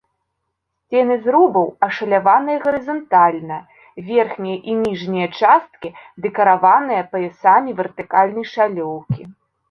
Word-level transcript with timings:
Сцены 0.77 1.15
зрубаў 1.25 1.67
ашаляваныя 1.87 2.61
гарызантальна, 2.63 3.57
верхняя 4.07 4.55
і 4.71 4.77
ніжняя 4.85 5.27
часткі 5.39 5.91
дэкарыраваныя 6.27 7.01
паясамі 7.11 7.71
вертыкальнай 7.81 8.45
шалёўкі. 8.55 9.21